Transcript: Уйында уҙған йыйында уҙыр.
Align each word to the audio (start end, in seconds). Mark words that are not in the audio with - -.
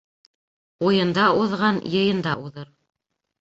Уйында 0.87 1.25
уҙған 1.41 1.77
йыйында 1.97 2.35
уҙыр. 2.47 2.73